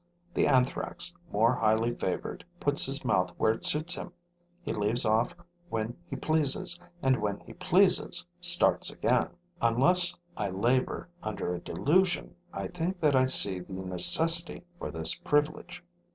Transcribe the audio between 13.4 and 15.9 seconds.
the necessity for this privilege.